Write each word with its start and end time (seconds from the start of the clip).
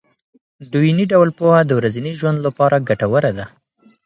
دویني 0.71 1.05
ډول 1.11 1.29
پوهه 1.39 1.61
د 1.65 1.71
ورځني 1.79 2.11
ژوند 2.19 2.37
لپاره 2.47 2.85
ګټوره 2.89 3.31
ده. 3.37 3.45